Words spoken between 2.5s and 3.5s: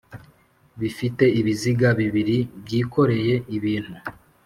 byikoreye